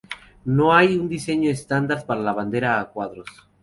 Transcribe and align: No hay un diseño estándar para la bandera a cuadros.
No 0.45 0.73
hay 0.73 0.97
un 0.97 1.07
diseño 1.07 1.51
estándar 1.51 2.07
para 2.07 2.21
la 2.21 2.33
bandera 2.33 2.79
a 2.79 2.89
cuadros. 2.89 3.29